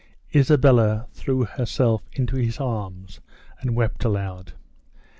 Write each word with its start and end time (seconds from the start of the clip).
Isabella 0.33 1.05
threw 1.13 1.45
herself 1.45 2.01
into 2.13 2.35
his 2.37 2.59
arms 2.59 3.19
and 3.59 3.75
wept 3.75 4.03
aloud. 4.03 4.53